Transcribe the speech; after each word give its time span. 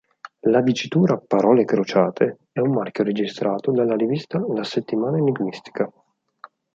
La 0.49 0.61
dicitura 0.61 1.15
"Parole 1.19 1.63
crociate" 1.63 2.39
è 2.51 2.57
un 2.59 2.71
marchio 2.71 3.03
registrato 3.03 3.69
dalla 3.71 3.95
rivista 3.95 4.43
La 4.51 4.63
Settimana 4.63 5.17
Enigmistica. 5.17 5.87